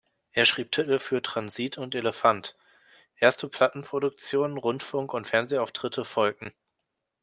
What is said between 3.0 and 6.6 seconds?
erste Plattenproduktionen, Rundfunk- und Fernsehauftritte folgten.